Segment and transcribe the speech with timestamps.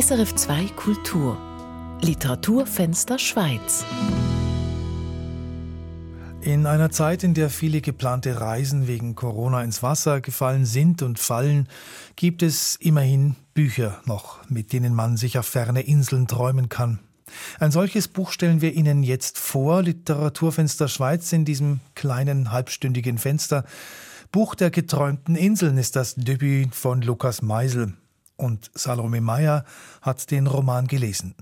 [0.00, 1.36] SRF 2 Kultur
[2.02, 3.84] Literaturfenster Schweiz
[6.40, 11.18] in einer Zeit, in der viele geplante Reisen wegen Corona ins Wasser gefallen sind und
[11.18, 11.68] fallen,
[12.14, 17.00] gibt es immerhin Bücher noch, mit denen man sich auf ferne Inseln träumen kann.
[17.58, 23.64] Ein solches Buch stellen wir Ihnen jetzt vor, Literaturfenster Schweiz in diesem kleinen halbstündigen Fenster.
[24.30, 27.94] Buch der geträumten Inseln ist das Debüt von Lukas Meisel.
[28.38, 29.64] Und Salome Meyer
[30.00, 31.34] hat den Roman gelesen.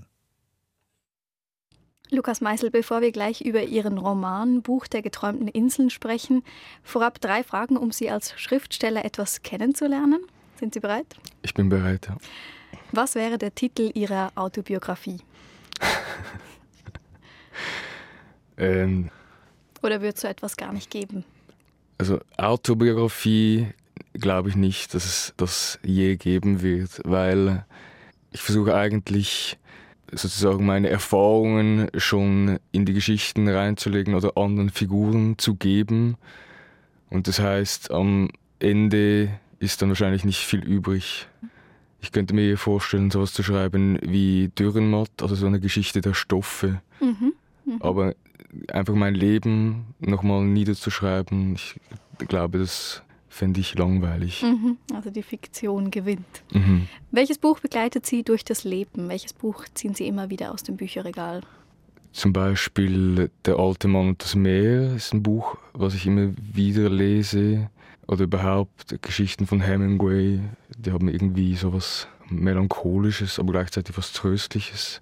[2.09, 6.43] Lukas Meisel, bevor wir gleich über Ihren Roman Buch der geträumten Inseln sprechen,
[6.81, 10.21] vorab drei Fragen, um Sie als Schriftsteller etwas kennenzulernen.
[10.57, 11.05] Sind Sie bereit?
[11.43, 12.17] Ich bin bereit, ja.
[12.91, 15.19] Was wäre der Titel Ihrer Autobiografie?
[18.57, 19.11] ähm,
[19.83, 21.25] Oder wird es so etwas gar nicht geben?
[21.99, 23.67] Also Autobiografie
[24.17, 27.65] glaube ich nicht, dass es das je geben wird, weil
[28.31, 29.57] ich versuche eigentlich
[30.11, 36.17] sozusagen meine Erfahrungen schon in die Geschichten reinzulegen oder anderen Figuren zu geben.
[37.09, 41.27] Und das heißt, am Ende ist dann wahrscheinlich nicht viel übrig.
[42.01, 46.81] Ich könnte mir vorstellen, sowas zu schreiben wie Dürrenmatt, also so eine Geschichte der Stoffe.
[47.01, 47.33] Mhm,
[47.65, 47.77] mh.
[47.79, 48.13] Aber
[48.71, 51.75] einfach mein Leben nochmal niederzuschreiben, ich
[52.27, 53.03] glaube, das
[53.37, 54.43] fände ich langweilig.
[54.43, 56.43] Mhm, also die Fiktion gewinnt.
[56.51, 56.87] Mhm.
[57.11, 59.07] Welches Buch begleitet Sie durch das Leben?
[59.09, 61.41] Welches Buch ziehen Sie immer wieder aus dem Bücherregal?
[62.11, 66.89] Zum Beispiel Der alte Mann und das Meer ist ein Buch, was ich immer wieder
[66.89, 67.69] lese.
[68.07, 70.39] Oder überhaupt Geschichten von Hemingway,
[70.77, 75.01] die haben irgendwie so was Melancholisches, aber gleichzeitig was Tröstliches.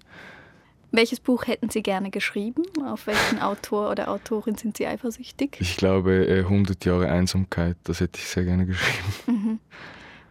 [0.96, 2.62] Welches Buch hätten Sie gerne geschrieben?
[2.86, 5.58] Auf welchen Autor oder Autorin sind Sie eifersüchtig?
[5.60, 9.12] Ich glaube, 100 äh, Jahre Einsamkeit, das hätte ich sehr gerne geschrieben.
[9.26, 9.60] Mhm.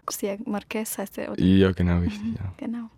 [0.07, 1.43] Garcia Marquez heißt er, oder?
[1.43, 2.23] Ja, genau, richtig.
[2.23, 2.53] Mhm, ja.
[2.57, 2.89] Genau.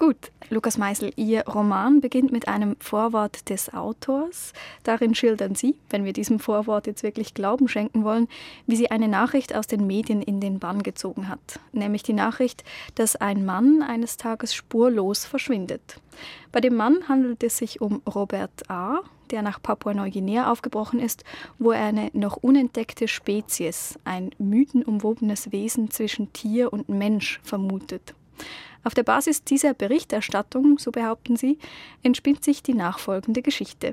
[0.00, 4.54] Gut, Lukas Meisel, Ihr Roman beginnt mit einem Vorwort des Autors.
[4.82, 8.26] Darin schildern Sie, wenn wir diesem Vorwort jetzt wirklich Glauben schenken wollen,
[8.66, 11.60] wie sie eine Nachricht aus den Medien in den Bann gezogen hat.
[11.72, 12.64] Nämlich die Nachricht,
[12.94, 16.00] dass ein Mann eines Tages spurlos verschwindet.
[16.50, 21.24] Bei dem Mann handelt es sich um Robert A., der nach Papua-Neuguinea aufgebrochen ist,
[21.58, 28.14] wo er eine noch unentdeckte Spezies, ein mythenumwobenes Wesen zwischen Tier und Mensch, vermutet.
[28.82, 31.58] Auf der Basis dieser Berichterstattung, so behaupten sie,
[32.02, 33.92] entspinnt sich die nachfolgende Geschichte.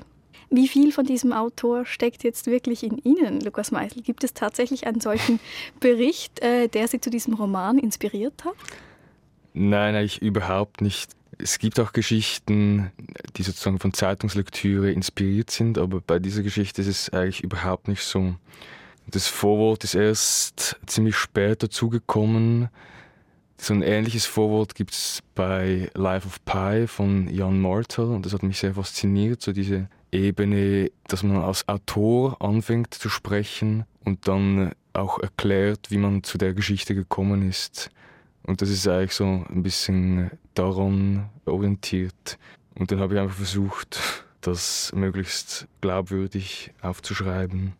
[0.50, 4.02] Wie viel von diesem Autor steckt jetzt wirklich in Ihnen, Lukas Meisel?
[4.02, 5.40] Gibt es tatsächlich einen solchen
[5.80, 8.54] Bericht, äh, der Sie zu diesem Roman inspiriert hat?
[9.52, 11.12] Nein, eigentlich überhaupt nicht.
[11.36, 12.90] Es gibt auch Geschichten,
[13.36, 18.02] die sozusagen von Zeitungslektüre inspiriert sind, aber bei dieser Geschichte ist es eigentlich überhaupt nicht
[18.02, 18.34] so.
[19.06, 22.68] Das Vorwort ist erst ziemlich spät dazugekommen.
[23.60, 28.32] So ein ähnliches Vorwort gibt es bei Life of Pi von Jan Martel und das
[28.32, 34.28] hat mich sehr fasziniert, so diese Ebene, dass man als Autor anfängt zu sprechen und
[34.28, 37.90] dann auch erklärt, wie man zu der Geschichte gekommen ist.
[38.44, 42.38] Und das ist eigentlich so ein bisschen daran orientiert.
[42.76, 47.74] Und dann habe ich einfach versucht, das möglichst glaubwürdig aufzuschreiben.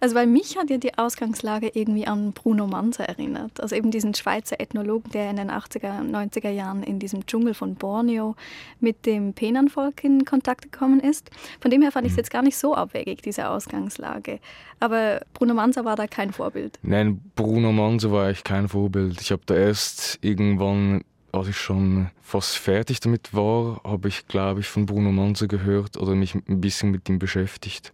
[0.00, 3.60] Also weil mich hat ja die Ausgangslage irgendwie an Bruno Manza erinnert.
[3.60, 7.74] Also eben diesen Schweizer Ethnologen, der in den 80er, 90er Jahren in diesem Dschungel von
[7.74, 8.36] Borneo
[8.80, 11.30] mit dem Penan-Volk in Kontakt gekommen ist.
[11.60, 12.20] Von dem her fand ich es mhm.
[12.20, 14.40] jetzt gar nicht so abwegig, diese Ausgangslage.
[14.80, 16.78] Aber Bruno Manza war da kein Vorbild.
[16.82, 19.20] Nein, Bruno Manza war eigentlich kein Vorbild.
[19.20, 21.02] Ich habe da erst irgendwann
[21.36, 25.96] als ich schon fast fertig damit war, habe ich, glaube ich, von Bruno Manza gehört
[25.96, 27.92] oder mich ein bisschen mit ihm beschäftigt.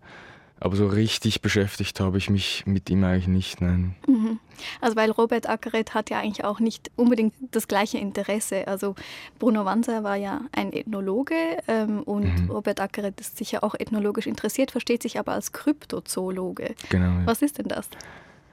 [0.63, 3.97] Aber so richtig beschäftigt habe ich mich mit ihm eigentlich nicht, nein.
[4.07, 4.39] Mhm.
[4.81, 8.69] Also weil Robert Ackeret hat ja eigentlich auch nicht unbedingt das gleiche Interesse.
[8.69, 8.95] Also
[9.41, 11.35] Bruno Wanzer war ja ein Ethnologe
[11.67, 12.51] ähm, und mhm.
[12.53, 16.77] Robert Ackeret ist sicher auch ethnologisch interessiert, versteht sich aber als Kryptozoologe.
[16.91, 17.07] Genau.
[17.07, 17.27] Ja.
[17.27, 17.89] Was ist denn das?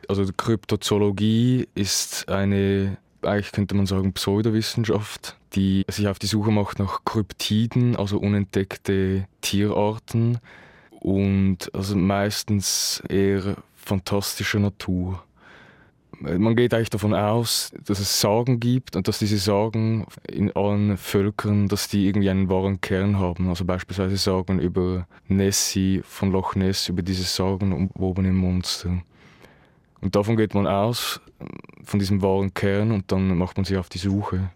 [0.08, 6.80] Also Kryptozoologie ist eine, eigentlich könnte man sagen, Pseudowissenschaft, die sich auf die Suche macht
[6.80, 10.40] nach Kryptiden, also unentdeckte Tierarten
[11.00, 15.24] und also meistens eher fantastischer Natur.
[16.22, 20.98] Man geht eigentlich davon aus, dass es Sagen gibt und dass diese Sagen in allen
[20.98, 23.48] Völkern, dass die irgendwie einen wahren Kern haben.
[23.48, 29.02] Also beispielsweise Sagen über Nessie von Loch Ness, über dieses sagenumwobene Monster.
[30.02, 31.22] Und davon geht man aus,
[31.84, 34.50] von diesem wahren Kern, und dann macht man sich auf die Suche.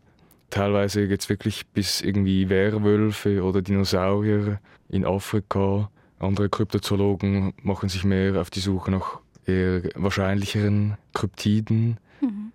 [0.50, 4.60] Teilweise geht es wirklich bis irgendwie Werwölfe oder Dinosaurier
[4.90, 5.90] in Afrika
[6.24, 11.98] andere Kryptozoologen machen sich mehr auf die Suche nach eher wahrscheinlicheren Kryptiden.
[12.22, 12.52] Mhm.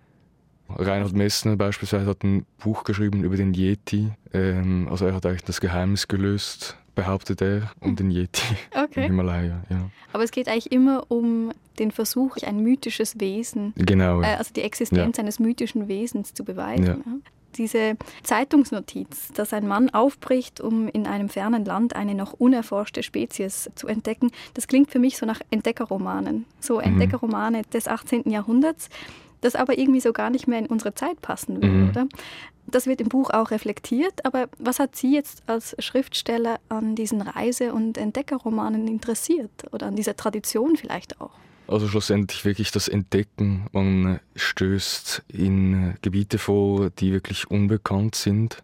[0.69, 4.11] Reinhard Messner beispielsweise hat ein Buch geschrieben über den Yeti.
[4.33, 8.43] Ähm, also er hat eigentlich das Geheimnis gelöst, behauptet er, um den Yeti
[8.75, 9.01] okay.
[9.01, 9.63] im Himalaya.
[9.69, 9.89] Ja.
[10.13, 14.61] Aber es geht eigentlich immer um den Versuch, ein mythisches Wesen, genau, äh, also die
[14.61, 15.23] Existenz ja.
[15.23, 17.23] eines mythischen Wesens zu beweisen.
[17.55, 23.69] Diese Zeitungsnotiz, dass ein Mann aufbricht, um in einem fernen Land eine noch unerforschte Spezies
[23.75, 26.45] zu entdecken, das klingt für mich so nach Entdeckerromanen.
[26.59, 26.81] So mhm.
[26.81, 28.29] Entdeckerromane des 18.
[28.29, 28.89] Jahrhunderts,
[29.41, 31.89] das aber irgendwie so gar nicht mehr in unsere Zeit passen will, mhm.
[31.89, 32.07] oder?
[32.67, 37.21] Das wird im Buch auch reflektiert, aber was hat Sie jetzt als Schriftsteller an diesen
[37.21, 41.31] Reise- und Entdeckerromanen interessiert oder an dieser Tradition vielleicht auch?
[41.69, 43.67] Also schlussendlich wirklich das Entdecken.
[43.73, 48.63] Man stößt in Gebiete vor, die wirklich unbekannt sind.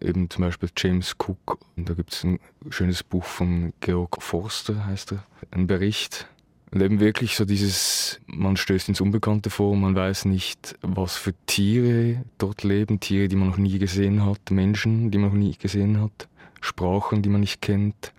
[0.00, 1.60] Eben zum Beispiel James Cook.
[1.76, 5.24] Und da gibt es ein schönes Buch von Georg Forster, heißt er.
[5.52, 6.26] Ein Bericht.
[6.72, 11.34] Und eben wirklich so dieses, man stößt ins Unbekannte vor, man weiß nicht, was für
[11.46, 15.54] Tiere dort leben, Tiere, die man noch nie gesehen hat, Menschen, die man noch nie
[15.56, 16.28] gesehen hat,
[16.60, 18.12] Sprachen, die man nicht kennt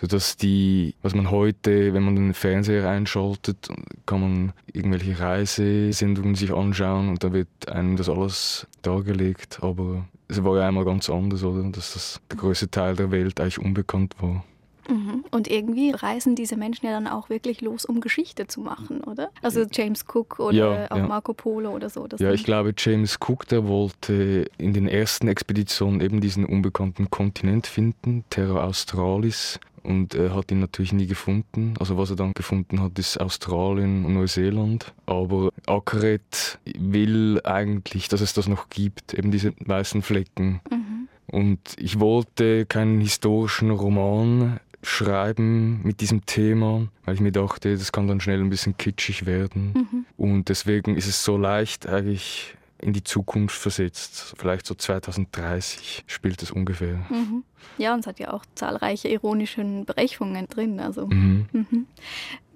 [0.00, 3.68] sodass die, was man heute, wenn man den Fernseher einschaltet,
[4.06, 9.58] kann man irgendwelche Reisesendungen sich anschauen und da wird einem das alles dargelegt.
[9.62, 11.68] Aber es war ja einmal ganz anders, oder?
[11.70, 14.44] Dass das der größte Teil der Welt eigentlich unbekannt war.
[14.88, 15.24] Mhm.
[15.30, 19.30] Und irgendwie reisen diese Menschen ja dann auch wirklich los, um Geschichte zu machen, oder?
[19.42, 21.06] Also James Cook oder ja, auch ja.
[21.06, 22.06] Marco Polo oder so.
[22.18, 27.66] ja, ich glaube, James Cook, der wollte in den ersten Expeditionen eben diesen unbekannten Kontinent
[27.66, 29.60] finden, Terra Australis.
[29.82, 31.74] Und er hat ihn natürlich nie gefunden.
[31.78, 34.92] Also was er dann gefunden hat, ist Australien und Neuseeland.
[35.06, 40.60] Aber Ackeret will eigentlich, dass es das noch gibt, eben diese weißen Flecken.
[40.70, 41.08] Mhm.
[41.30, 47.92] Und ich wollte keinen historischen Roman schreiben mit diesem Thema, weil ich mir dachte, das
[47.92, 49.72] kann dann schnell ein bisschen kitschig werden.
[49.74, 50.06] Mhm.
[50.16, 54.34] Und deswegen ist es so leicht eigentlich in die Zukunft versetzt.
[54.38, 56.96] Vielleicht so 2030 spielt es ungefähr.
[57.10, 57.44] Mhm.
[57.78, 60.80] Ja, und es hat ja auch zahlreiche ironische Berechtigungen drin.
[60.80, 61.06] Also.
[61.06, 61.46] Mhm.
[61.52, 61.86] Mhm.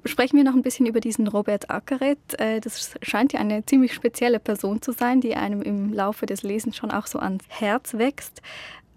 [0.06, 2.18] Sprechen wir noch ein bisschen über diesen Robert Ackeret.
[2.38, 6.42] Äh, das scheint ja eine ziemlich spezielle Person zu sein, die einem im Laufe des
[6.42, 8.42] Lesens schon auch so ans Herz wächst.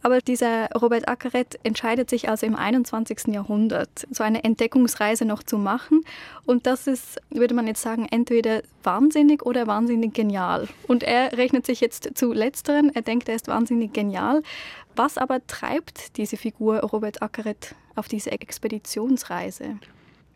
[0.08, 3.28] Aber dieser Robert Ackeret entscheidet sich also im 21.
[3.28, 6.06] Jahrhundert, so eine Entdeckungsreise noch zu machen.
[6.46, 10.70] Und das ist, würde man jetzt sagen, entweder wahnsinnig oder wahnsinnig genial.
[10.88, 12.90] Und er rechnet sich jetzt zu letzteren.
[12.96, 14.44] Er denkt, er ist wahnsinnig genial.
[14.96, 19.78] Was aber treibt diese Figur Robert Ackeret auf diese Expeditionsreise?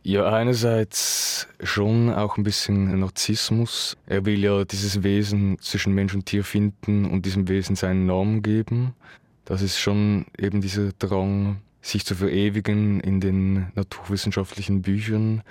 [0.04, 3.96] Ja, einerseits schon auch ein bisschen Narzissmus.
[4.06, 8.42] Er will ja dieses Wesen zwischen Mensch und Tier finden und diesem Wesen seinen Namen
[8.42, 8.96] geben.
[9.46, 15.42] Das ist schon eben dieser Drang, sich zu verewigen in den naturwissenschaftlichen Büchern.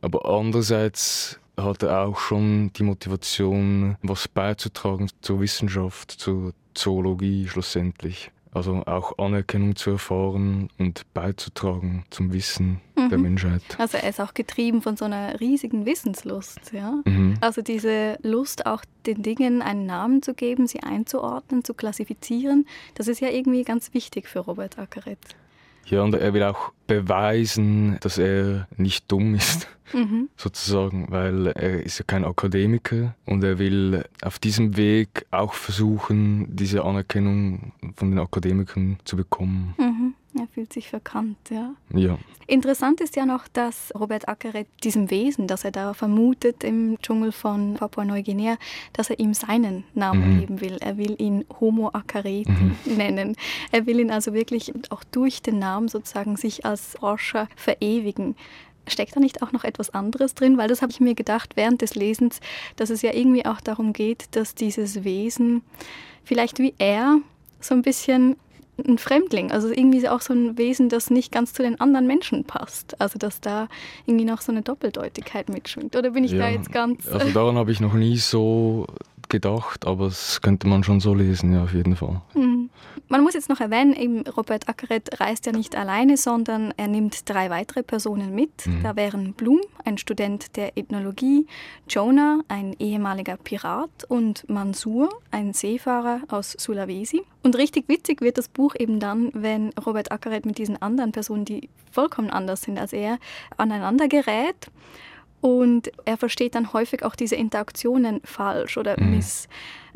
[0.00, 8.30] Aber andererseits hat er auch schon die Motivation, was beizutragen zur Wissenschaft, zur Zoologie schlussendlich.
[8.54, 13.08] Also auch Anerkennung zu erfahren und beizutragen zum Wissen mhm.
[13.08, 13.62] der Menschheit.
[13.78, 17.00] Also er ist auch getrieben von so einer riesigen Wissenslust, ja.
[17.06, 17.38] Mhm.
[17.40, 23.08] Also diese Lust, auch den Dingen einen Namen zu geben, sie einzuordnen, zu klassifizieren, das
[23.08, 25.18] ist ja irgendwie ganz wichtig für Robert Ackeret.
[25.86, 30.28] Ja, und er will auch beweisen, dass er nicht dumm ist, mhm.
[30.36, 36.54] sozusagen, weil er ist ja kein Akademiker und er will auf diesem Weg auch versuchen,
[36.54, 39.74] diese Anerkennung von den Akademikern zu bekommen.
[39.78, 39.91] Mhm.
[40.38, 41.74] Er fühlt sich verkannt, ja.
[41.94, 42.18] Ja.
[42.46, 47.32] Interessant ist ja noch, dass Robert Ackeret diesem Wesen, das er da vermutet im Dschungel
[47.32, 48.56] von Papua-Neuguinea,
[48.94, 50.40] dass er ihm seinen Namen mhm.
[50.40, 50.76] geben will.
[50.80, 52.76] Er will ihn Homo Accareti mhm.
[52.96, 53.36] nennen.
[53.72, 58.34] Er will ihn also wirklich auch durch den Namen sozusagen sich als Forscher verewigen.
[58.88, 60.56] Steckt da nicht auch noch etwas anderes drin?
[60.56, 62.40] Weil das habe ich mir gedacht während des Lesens,
[62.76, 65.62] dass es ja irgendwie auch darum geht, dass dieses Wesen
[66.24, 67.18] vielleicht wie er
[67.60, 68.36] so ein bisschen
[68.86, 72.44] ein Fremdling, also irgendwie auch so ein Wesen, das nicht ganz zu den anderen Menschen
[72.44, 73.00] passt.
[73.00, 73.68] Also dass da
[74.06, 75.96] irgendwie noch so eine Doppeldeutigkeit mitschwingt.
[75.96, 77.08] Oder bin ich ja, da jetzt ganz...
[77.08, 78.86] Also daran habe ich noch nie so
[79.32, 82.20] gedacht, aber das könnte man schon so lesen, ja, auf jeden Fall.
[82.34, 82.70] Mhm.
[83.08, 87.28] Man muss jetzt noch erwähnen, eben Robert Ackeret reist ja nicht alleine, sondern er nimmt
[87.28, 88.66] drei weitere Personen mit.
[88.66, 88.82] Mhm.
[88.82, 91.46] Da wären Blum, ein Student der Ethnologie,
[91.88, 97.22] Jonah, ein ehemaliger Pirat und Mansur, ein Seefahrer aus Sulawesi.
[97.42, 101.44] Und richtig witzig wird das Buch eben dann, wenn Robert Ackeret mit diesen anderen Personen,
[101.44, 103.18] die vollkommen anders sind als er,
[103.56, 104.70] aneinander gerät.
[105.42, 109.16] Und er versteht dann häufig auch diese Interaktionen falsch oder mhm.
[109.16, 109.48] miss.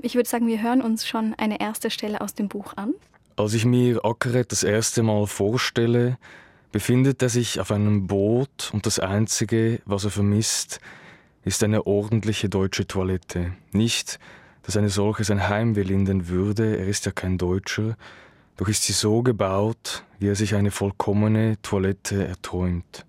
[0.02, 2.92] Ich würde sagen, wir hören uns schon eine erste Stelle aus dem Buch an.
[3.36, 6.18] Als ich mir Ackeret das erste Mal vorstelle,
[6.72, 10.80] befindet er sich auf einem Boot und das Einzige, was er vermisst,
[11.44, 13.52] ist eine ordentliche deutsche Toilette.
[13.72, 14.18] Nicht
[14.66, 16.76] dass eine solche sein Heim linden würde.
[16.76, 17.96] Er ist ja kein Deutscher.
[18.56, 23.06] Doch ist sie so gebaut, wie er sich eine vollkommene Toilette erträumt.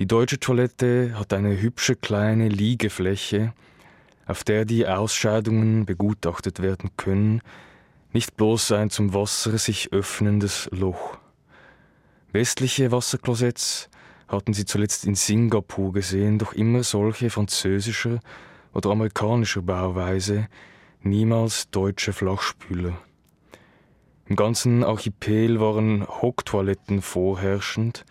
[0.00, 3.52] Die deutsche Toilette hat eine hübsche kleine Liegefläche,
[4.24, 7.42] auf der die Ausscheidungen begutachtet werden können,
[8.14, 11.18] nicht bloß ein zum Wasser sich öffnendes Loch.
[12.32, 13.90] Westliche Wasserklosetts
[14.26, 18.20] hatten sie zuletzt in Singapur gesehen, doch immer solche französischer
[18.72, 20.48] oder amerikanischer Bauweise,
[21.02, 22.96] niemals deutsche Flachspüler.
[24.24, 28.06] Im ganzen Archipel waren Hocktoiletten vorherrschend,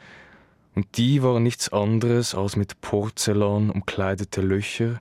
[0.79, 4.97] und die waren nichts anderes als mit Porzellan umkleidete Löcher,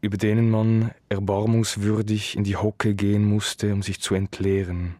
[0.00, 4.96] über denen man erbarmungswürdig in die Hocke gehen musste, um sich zu entleeren.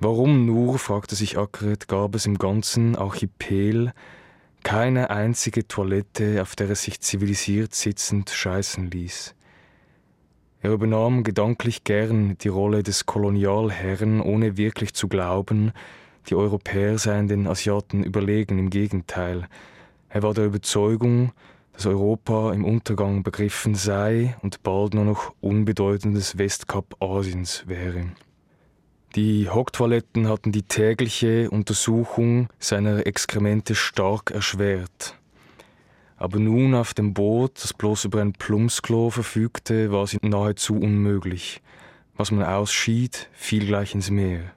[0.00, 3.92] Warum nur, fragte sich Ackeret, gab es im ganzen Archipel
[4.62, 9.34] keine einzige Toilette, auf der es sich zivilisiert sitzend scheißen ließ.
[10.62, 15.72] Er übernahm gedanklich gern die Rolle des Kolonialherren, ohne wirklich zu glauben,
[16.28, 19.48] die Europäer seien den Asiaten überlegen, im Gegenteil.
[20.08, 21.32] Er war der Überzeugung,
[21.72, 28.06] dass Europa im Untergang begriffen sei und bald nur noch unbedeutendes Westkap Asiens wäre.
[29.14, 35.18] Die Hocktoiletten hatten die tägliche Untersuchung seiner Exkremente stark erschwert.
[36.16, 41.62] Aber nun auf dem Boot, das bloß über ein Plumpsklo verfügte, war sie nahezu unmöglich.
[42.16, 44.55] Was man ausschied, fiel gleich ins Meer.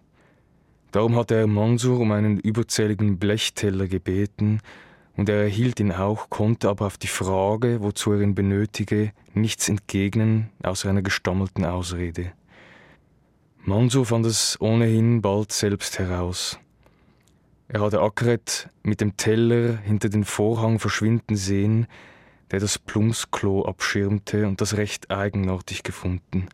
[0.92, 4.62] Darum hatte er Mansur um einen überzähligen Blechteller gebeten,
[5.16, 9.68] und er erhielt ihn auch, konnte aber auf die Frage, wozu er ihn benötige, nichts
[9.68, 12.32] entgegnen, außer einer gestammelten Ausrede.
[13.66, 16.58] Mansur fand es ohnehin bald selbst heraus.
[17.68, 21.88] Er hatte Akret mit dem Teller hinter den Vorhang verschwinden sehen,
[22.50, 26.48] der das Plumpsklo abschirmte und das recht eigenartig gefunden.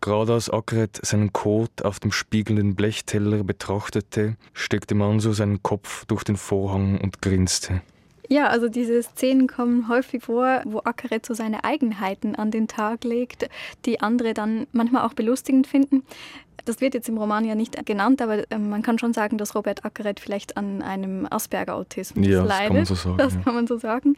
[0.00, 6.22] Gerade als Akret seinen Kot auf dem spiegelnden Blechteller betrachtete, steckte Manso seinen Kopf durch
[6.24, 7.82] den Vorhang und grinste.
[8.28, 13.04] Ja, also diese Szenen kommen häufig vor, wo Ackeret so seine Eigenheiten an den Tag
[13.04, 13.48] legt,
[13.84, 16.02] die andere dann manchmal auch belustigend finden.
[16.64, 19.54] Das wird jetzt im Roman ja nicht genannt, aber äh, man kann schon sagen, dass
[19.54, 22.90] Robert Ackeret vielleicht an einem Asperger-Autismus ja, leidet.
[22.90, 23.18] Das kann man so sagen.
[23.18, 23.40] Das ja.
[23.40, 24.16] kann man so sagen.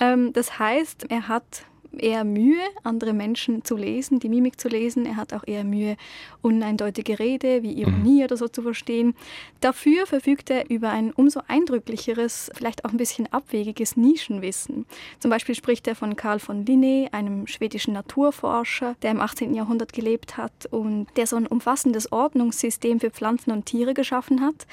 [0.00, 1.66] Ähm, das heißt, er hat
[1.96, 5.06] eher Mühe, andere Menschen zu lesen, die Mimik zu lesen.
[5.06, 5.96] Er hat auch eher Mühe,
[6.42, 8.24] uneindeutige Rede wie Ironie mhm.
[8.24, 9.14] oder so zu verstehen.
[9.60, 14.86] Dafür verfügt er über ein umso eindrücklicheres, vielleicht auch ein bisschen abwegiges Nischenwissen.
[15.18, 19.54] Zum Beispiel spricht er von Karl von Linné, einem schwedischen Naturforscher, der im 18.
[19.54, 24.66] Jahrhundert gelebt hat und der so ein umfassendes Ordnungssystem für Pflanzen und Tiere geschaffen hat.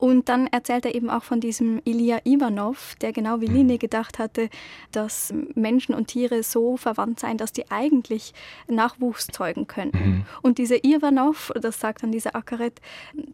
[0.00, 4.18] Und dann erzählt er eben auch von diesem Ilya Ivanov, der genau wie Line gedacht
[4.18, 4.48] hatte,
[4.92, 8.32] dass Menschen und Tiere so verwandt seien, dass die eigentlich
[8.66, 9.98] Nachwuchs zeugen könnten.
[9.98, 10.26] Mhm.
[10.40, 12.80] Und dieser Ivanov, das sagt dann dieser Akaret,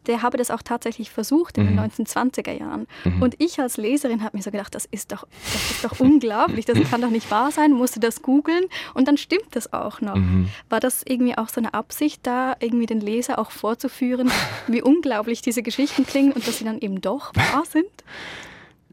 [0.06, 1.76] der habe das auch tatsächlich versucht in mhm.
[1.76, 2.88] den 1920er Jahren.
[3.04, 3.23] Mhm.
[3.23, 6.64] Und ich als Leserin habe mir so gedacht, das ist doch, das ist doch unglaublich,
[6.64, 10.16] das kann doch nicht wahr sein, musste das googeln und dann stimmt das auch noch.
[10.16, 10.49] Mhm.
[10.68, 14.32] War das irgendwie auch so eine Absicht da, irgendwie den Leser auch vorzuführen,
[14.66, 17.86] wie unglaublich diese Geschichten klingen und dass sie dann eben doch wahr sind?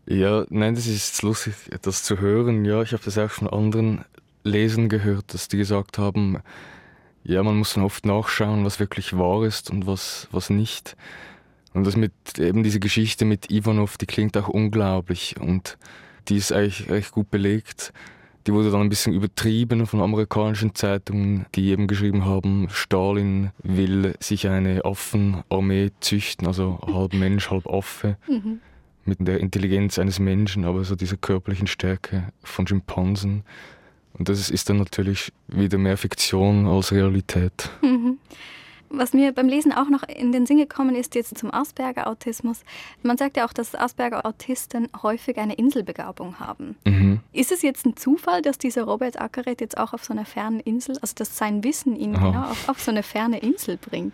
[0.05, 2.65] Ja, nein, das ist lustig, das zu hören.
[2.65, 4.03] Ja, ich habe das auch von anderen
[4.43, 6.39] Lesern gehört, dass die gesagt haben,
[7.23, 10.97] ja, man muss dann oft nachschauen, was wirklich wahr ist und was, was nicht.
[11.73, 15.77] Und das mit eben diese Geschichte mit Ivanov, die klingt auch unglaublich und
[16.27, 17.93] die ist eigentlich recht gut belegt.
[18.45, 24.15] Die wurde dann ein bisschen übertrieben von amerikanischen Zeitungen, die eben geschrieben haben, Stalin will
[24.19, 28.17] sich eine Affenarmee züchten, also halb Mensch, halb Affe.
[28.27, 28.59] Mhm.
[29.05, 33.43] Mit der Intelligenz eines Menschen, aber so dieser körperlichen Stärke von Schimpansen.
[34.13, 37.69] Und das ist dann natürlich wieder mehr Fiktion als Realität.
[37.81, 38.17] Mhm.
[38.95, 42.61] Was mir beim Lesen auch noch in den Sinn gekommen ist, jetzt zum Asperger-Autismus.
[43.01, 46.75] Man sagt ja auch, dass Asperger-Autisten häufig eine Inselbegabung haben.
[46.85, 47.19] Mhm.
[47.31, 50.59] Ist es jetzt ein Zufall, dass dieser Robert Ackeret jetzt auch auf so einer fernen
[50.59, 54.13] Insel, also dass sein Wissen ihn genau auf, auf so eine ferne Insel bringt?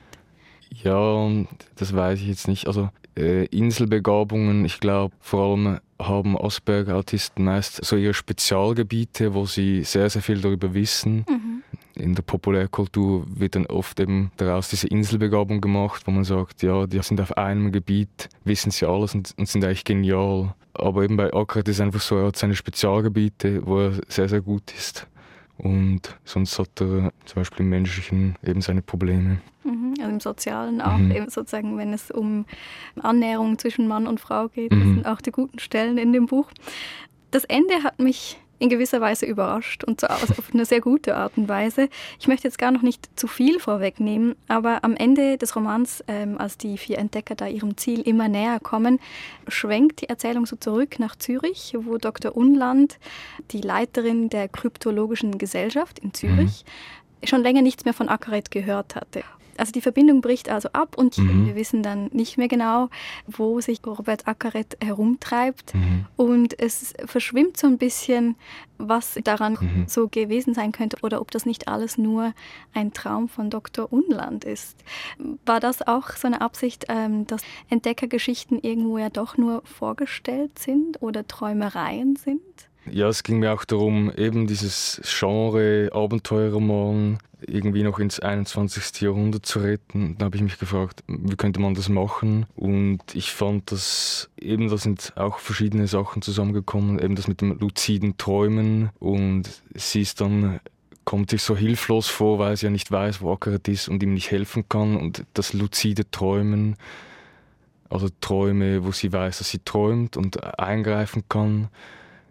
[0.69, 1.29] Ja,
[1.75, 2.67] das weiß ich jetzt nicht.
[2.67, 9.83] Also äh, Inselbegabungen, ich glaube, vor allem haben Asperger-Autisten meist so ihre Spezialgebiete, wo sie
[9.83, 11.25] sehr, sehr viel darüber wissen.
[11.27, 11.48] Mhm.
[11.99, 16.87] In der Populärkultur wird dann oft eben daraus diese Inselbegabung gemacht, wo man sagt, ja,
[16.87, 20.53] die sind auf einem Gebiet, wissen sie alles und, und sind eigentlich genial.
[20.73, 24.29] Aber eben bei Akrat ist es einfach so, er hat seine Spezialgebiete, wo er sehr,
[24.29, 25.07] sehr gut ist.
[25.57, 29.41] Und sonst hat er zum Beispiel im Menschlichen eben seine Probleme.
[29.65, 31.11] Mhm, also im Sozialen auch, mhm.
[31.11, 32.45] eben sozusagen, wenn es um
[33.01, 34.71] Annäherung zwischen Mann und Frau geht.
[34.71, 34.95] Das mhm.
[34.95, 36.49] sind auch die guten Stellen in dem Buch.
[37.31, 41.37] Das Ende hat mich in gewisser Weise überrascht und zwar auf eine sehr gute Art
[41.37, 41.89] und Weise.
[42.19, 46.37] Ich möchte jetzt gar noch nicht zu viel vorwegnehmen, aber am Ende des Romans, ähm,
[46.37, 48.99] als die vier Entdecker da ihrem Ziel immer näher kommen,
[49.47, 52.35] schwenkt die Erzählung so zurück nach Zürich, wo Dr.
[52.35, 52.99] Unland,
[53.51, 56.65] die Leiterin der Kryptologischen Gesellschaft in Zürich,
[57.21, 57.27] mhm.
[57.27, 59.23] schon länger nichts mehr von Akaret gehört hatte.
[59.59, 61.47] Also die Verbindung bricht also ab und mhm.
[61.47, 62.89] wir wissen dann nicht mehr genau,
[63.27, 65.73] wo sich Robert Ackeret herumtreibt.
[65.75, 66.05] Mhm.
[66.15, 68.35] Und es verschwimmt so ein bisschen,
[68.77, 69.85] was daran mhm.
[69.87, 72.33] so gewesen sein könnte oder ob das nicht alles nur
[72.73, 73.91] ein Traum von Dr.
[73.91, 74.77] Unland ist.
[75.45, 81.01] War das auch so eine Absicht, ähm, dass Entdeckergeschichten irgendwo ja doch nur vorgestellt sind
[81.01, 82.41] oder Träumereien sind?
[82.91, 89.01] Ja, es ging mir auch darum, eben dieses Genre Abenteuerroman irgendwie noch ins 21.
[89.01, 90.15] Jahrhundert zu retten.
[90.17, 92.45] Da habe ich mich gefragt, wie könnte man das machen?
[92.55, 97.57] Und ich fand, dass eben da sind auch verschiedene Sachen zusammengekommen, eben das mit dem
[97.59, 100.59] luziden Träumen und sie ist dann
[101.05, 104.13] kommt sich so hilflos vor, weil sie ja nicht weiß, wo Ackeret ist und ihm
[104.13, 106.75] nicht helfen kann und das luzide Träumen,
[107.89, 111.69] also Träume, wo sie weiß, dass sie träumt und eingreifen kann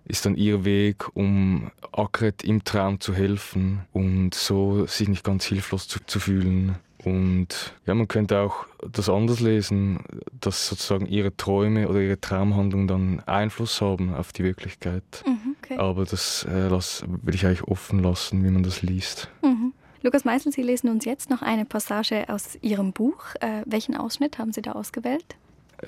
[0.08, 5.44] ist dann ihr Weg, um Akret im Traum zu helfen und so sich nicht ganz
[5.44, 6.76] hilflos zu, zu fühlen.
[7.04, 10.00] Und ja, man könnte auch das anders lesen,
[10.40, 15.04] dass sozusagen ihre Träume oder ihre Traumhandlungen dann Einfluss haben auf die Wirklichkeit.
[15.24, 15.76] Mhm, okay.
[15.78, 19.30] Aber das äh, lass, will ich eigentlich offen lassen, wie man das liest.
[19.42, 19.72] Mhm.
[20.02, 23.34] Lukas Meisel, Sie lesen uns jetzt noch eine Passage aus Ihrem Buch.
[23.40, 25.36] Äh, welchen Ausschnitt haben Sie da ausgewählt?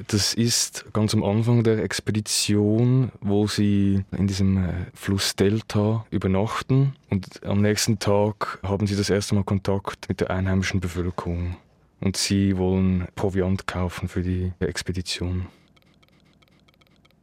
[0.07, 6.95] Das ist ganz am Anfang der Expedition, wo sie in diesem äh, Fluss Delta übernachten.
[7.09, 11.57] Und am nächsten Tag haben sie das erste Mal Kontakt mit der einheimischen Bevölkerung.
[12.01, 15.47] Und sie wollen Proviant kaufen für die Expedition.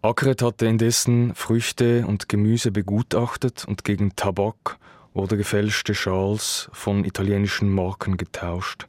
[0.02, 4.78] Akret hatte indessen Früchte und Gemüse begutachtet und gegen Tabak
[5.14, 8.88] oder gefälschte Schals von italienischen Marken getauscht,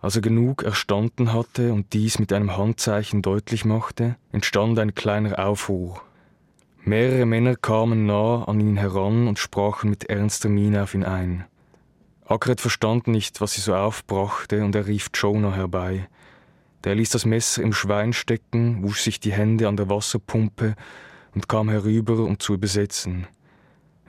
[0.00, 5.38] als er genug erstanden hatte und dies mit einem Handzeichen deutlich machte, entstand ein kleiner
[5.38, 6.00] Aufruhr.
[6.82, 11.44] Mehrere Männer kamen nah an ihn heran und sprachen mit ernster Miene auf ihn ein.
[12.24, 16.08] Akret verstand nicht, was sie so aufbrachte, und er rief Jonah herbei.
[16.84, 20.74] Der ließ das Messer im Schwein stecken, wusch sich die Hände an der Wasserpumpe
[21.34, 23.26] und kam herüber, um zu übersetzen.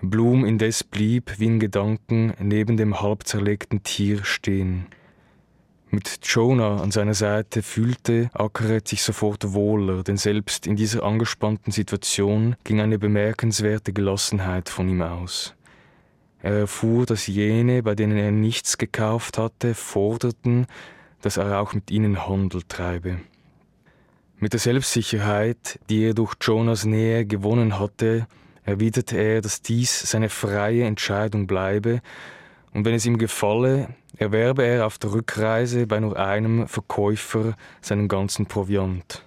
[0.01, 4.87] Blum indes blieb, wie in Gedanken, neben dem halb zerlegten Tier stehen.
[5.93, 11.73] Mit Jonah an seiner Seite fühlte Ackeret sich sofort wohler, denn selbst in dieser angespannten
[11.73, 15.53] Situation ging eine bemerkenswerte Gelassenheit von ihm aus.
[16.41, 20.65] Er erfuhr, dass jene, bei denen er nichts gekauft hatte, forderten,
[21.21, 23.19] dass er auch mit ihnen Handel treibe.
[24.39, 28.27] Mit der Selbstsicherheit, die er durch Jonas Nähe gewonnen hatte,
[28.63, 32.01] erwiderte er, dass dies seine freie Entscheidung bleibe
[32.73, 38.07] und wenn es ihm gefalle, erwerbe er auf der Rückreise bei nur einem Verkäufer seinen
[38.07, 39.23] ganzen Proviant.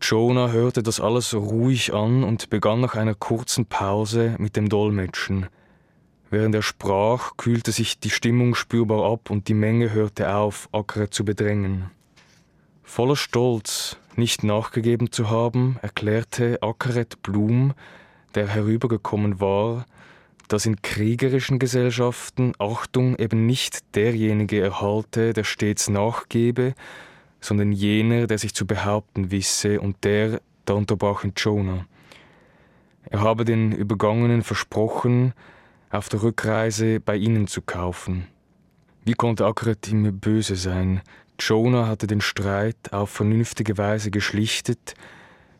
[0.00, 5.46] Jonah hörte das alles ruhig an und begann nach einer kurzen Pause mit dem Dolmetschen.
[6.30, 11.10] Während er sprach, kühlte sich die Stimmung spürbar ab und die Menge hörte auf, Akre
[11.10, 11.90] zu bedrängen.
[12.82, 17.74] Voller Stolz, nicht nachgegeben zu haben, erklärte Akeret Blum,
[18.34, 19.86] der herübergekommen war,
[20.48, 26.74] dass in kriegerischen Gesellschaften Achtung eben nicht derjenige erhalte, der stets nachgebe,
[27.40, 31.86] sondern jener, der sich zu behaupten wisse, und der, da unterbrach Jonah.
[33.08, 35.32] Er habe den Übergangenen versprochen,
[35.90, 38.26] auf der Rückreise bei ihnen zu kaufen.
[39.04, 41.02] Wie konnte Akret ihm böse sein?
[41.38, 44.94] Jonah hatte den Streit auf vernünftige Weise geschlichtet,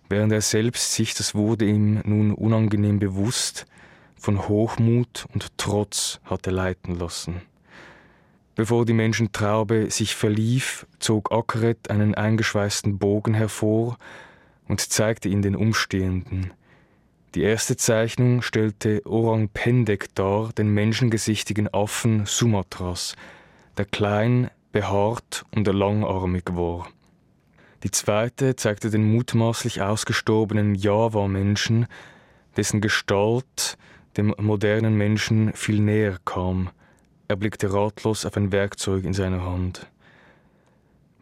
[0.08, 3.66] während er selbst sich, das wurde ihm nun unangenehm bewusst,
[4.18, 7.42] von Hochmut und Trotz hatte leiten lassen.
[8.54, 13.98] Bevor die Menschentraube sich verlief, zog Ackeret einen eingeschweißten Bogen hervor
[14.66, 16.52] und zeigte ihn den Umstehenden.
[17.34, 23.14] Die erste Zeichnung stellte Orang Pendek dar, den menschengesichtigen Affen Sumatras,
[23.76, 26.88] der klein, behaart und langarmig war.
[27.82, 31.86] Die zweite zeigte den mutmaßlich ausgestorbenen Java-Menschen,
[32.56, 33.76] dessen Gestalt
[34.16, 36.70] dem modernen Menschen viel näher kam.
[37.28, 39.90] Er blickte ratlos auf ein Werkzeug in seiner Hand.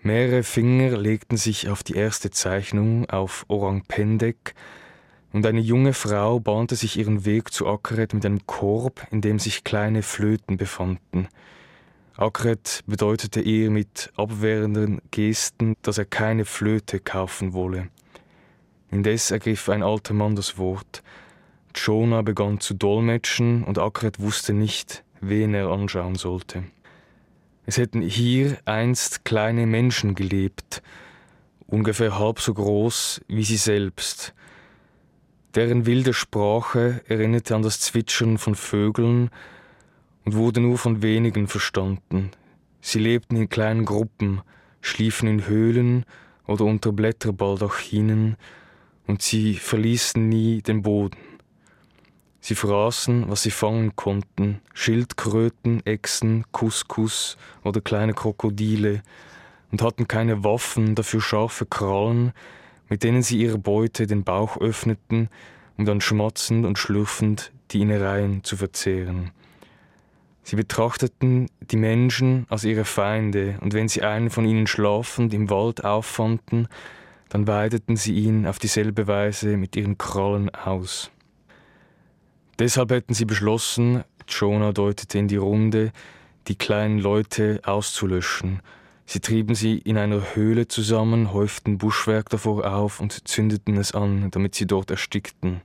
[0.02, 4.54] Mehrere Finger legten sich auf die erste Zeichnung, auf Orang Pendek,
[5.32, 9.38] und eine junge Frau bahnte sich ihren Weg zu Akret mit einem Korb, in dem
[9.38, 11.26] sich kleine Flöten befanden.
[12.16, 17.88] Akret bedeutete ihr mit abwehrenden Gesten, dass er keine Flöte kaufen wolle.
[18.92, 21.02] Indes ergriff ein alter Mann das Wort.
[21.74, 26.64] Jonah begann zu dolmetschen und Akret wusste nicht, wen er anschauen sollte.
[27.66, 30.82] Es hätten hier einst kleine Menschen gelebt,
[31.66, 34.34] ungefähr halb so groß wie sie selbst.
[35.54, 39.30] Deren wilde Sprache erinnerte an das Zwitschern von Vögeln
[40.24, 42.30] und wurde nur von wenigen verstanden.
[42.80, 44.42] Sie lebten in kleinen Gruppen,
[44.80, 46.04] schliefen in Höhlen
[46.46, 48.36] oder unter Blätterbaldachinen
[49.06, 51.33] und sie verließen nie den Boden.
[52.46, 59.02] Sie fraßen, was sie fangen konnten, Schildkröten, Echsen, Couscous oder kleine Krokodile,
[59.72, 62.34] und hatten keine Waffen, dafür scharfe Krallen,
[62.90, 65.30] mit denen sie ihre Beute den Bauch öffneten,
[65.78, 69.30] um dann schmatzend und schlürfend die Innereien zu verzehren.
[70.42, 75.48] Sie betrachteten die Menschen als ihre Feinde, und wenn sie einen von ihnen schlafend im
[75.48, 76.68] Wald auffanden,
[77.30, 81.10] dann weideten sie ihn auf dieselbe Weise mit ihren Krallen aus.
[82.58, 85.92] Deshalb hätten sie beschlossen, Jonah deutete in die Runde,
[86.48, 88.60] die kleinen Leute auszulöschen.
[89.06, 94.30] Sie trieben sie in einer Höhle zusammen, häuften Buschwerk davor auf und zündeten es an,
[94.30, 95.60] damit sie dort erstickten.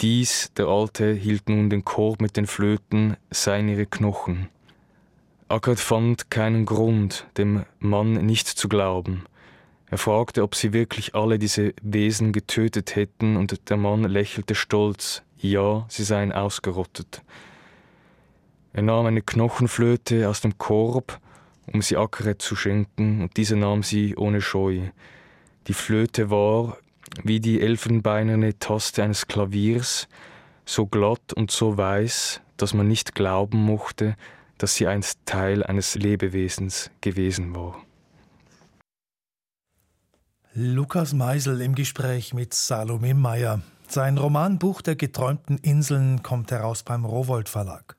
[0.00, 4.48] Dies, der Alte, hielt nun den Korb mit den Flöten, seien ihre Knochen.
[5.48, 9.24] Ackert fand keinen Grund, dem Mann nicht zu glauben.
[9.90, 15.22] Er fragte, ob sie wirklich alle diese Wesen getötet hätten, und der Mann lächelte stolz,
[15.42, 17.22] ja, sie seien ausgerottet.
[18.72, 21.20] Er nahm eine Knochenflöte aus dem Korb,
[21.72, 24.80] um sie Akret zu schenken, und diese nahm sie ohne Scheu.
[25.66, 26.78] Die Flöte war,
[27.22, 30.08] wie die elfenbeinerne Taste eines Klaviers,
[30.64, 34.16] so glatt und so weiß, dass man nicht glauben mochte,
[34.58, 37.76] dass sie einst Teil eines Lebewesens gewesen war.
[40.54, 43.62] Lukas Meisel im Gespräch mit Salome Meyer.
[43.88, 47.96] Sein Roman Buch der geträumten Inseln kommt heraus beim Rowold Verlag.